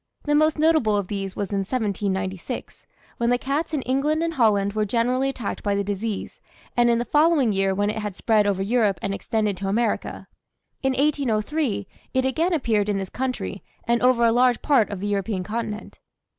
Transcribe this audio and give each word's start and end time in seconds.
The 0.23 0.33
most 0.33 0.57
notable 0.57 0.97
of 0.97 1.09
these 1.09 1.35
was 1.35 1.51
in 1.51 1.59
1796, 1.59 2.87
when 3.17 3.29
the 3.29 3.37
cats 3.37 3.71
in 3.71 3.83
England 3.83 4.23
and 4.23 4.33
Holland 4.33 4.73
were 4.73 4.83
generally 4.83 5.29
attacked 5.29 5.61
by 5.61 5.75
the 5.75 5.83
disease, 5.83 6.41
and 6.75 6.89
in 6.89 6.97
the 6.97 7.05
following 7.05 7.53
year 7.53 7.75
when 7.75 7.91
it 7.91 7.99
had 7.99 8.15
spread 8.15 8.47
over 8.47 8.63
Europe 8.63 8.97
and 9.03 9.13
extended 9.13 9.57
to 9.57 9.67
America; 9.67 10.25
in 10.81 10.93
1803, 10.93 11.87
it 12.15 12.25
again 12.25 12.51
appeared 12.51 12.89
in 12.89 12.97
this 12.97 13.09
country 13.09 13.61
and 13.83 14.01
over 14.01 14.23
a 14.25 14.31
large 14.31 14.63
part 14.63 14.89
of 14.89 15.01
the 15.01 15.07
European 15.07 15.43
continent. 15.43 15.99